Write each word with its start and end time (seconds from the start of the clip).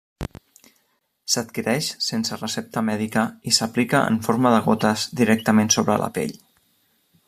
S’adquireix 1.33 1.89
sense 2.07 2.39
recepta 2.41 2.85
mèdica 2.89 3.27
i 3.51 3.55
s’aplica 3.61 4.03
en 4.15 4.21
forma 4.29 4.57
de 4.57 4.67
gotes 4.71 5.09
directament 5.23 5.75
sobre 5.79 6.05
la 6.05 6.15
pell. 6.19 6.39